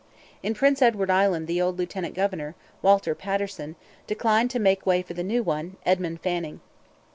In 0.41 0.55
Prince 0.55 0.81
Edward 0.81 1.11
Island 1.11 1.45
the 1.45 1.61
old 1.61 1.77
lieutenant 1.77 2.15
governor, 2.15 2.55
Walter 2.81 3.13
Patterson, 3.13 3.75
declined 4.07 4.49
to 4.49 4.57
make 4.57 4.83
way 4.83 5.03
for 5.03 5.13
the 5.13 5.21
new 5.21 5.43
one, 5.43 5.77
Edmund 5.85 6.21
Fanning. 6.21 6.59